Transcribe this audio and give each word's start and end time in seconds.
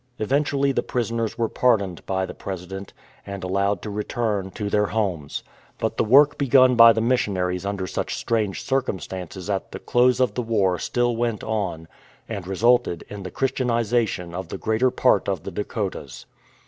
Eventually 0.17 0.71
the 0.71 0.81
prisoners 0.81 1.37
were 1.37 1.47
pardoned 1.47 2.03
by 2.07 2.25
the 2.25 2.33
President 2.33 2.91
and 3.23 3.43
allowed 3.43 3.83
to 3.83 3.91
return 3.91 4.45
to 4.49 4.67
224 4.67 4.87
A 4.87 5.11
TRANSFORMATION 5.11 5.77
their 5.77 5.77
homes. 5.77 5.77
But 5.77 5.97
the 5.97 6.11
work 6.11 6.39
began 6.39 6.73
by 6.73 6.91
the 6.91 7.07
missionaries 7.07 7.67
under 7.67 7.85
such 7.85 8.15
strange 8.15 8.63
circumstances 8.63 9.47
at 9.47 9.71
the 9.71 9.77
close 9.79 10.19
of 10.19 10.33
the 10.33 10.41
war 10.41 10.79
still 10.79 11.15
went 11.15 11.43
on, 11.43 11.87
and 12.27 12.47
resulted 12.47 13.03
in 13.09 13.21
the 13.21 13.29
Christian 13.29 13.67
ization 13.67 14.33
of 14.33 14.47
the 14.47 14.57
greater 14.57 14.89
part 14.89 15.29
of 15.29 15.43
the 15.43 15.51
Dakotas. 15.51 16.25